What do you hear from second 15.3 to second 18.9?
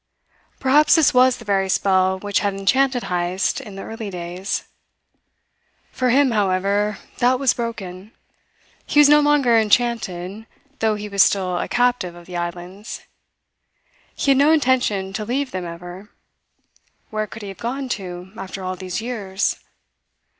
them ever. Where could he have gone to, after all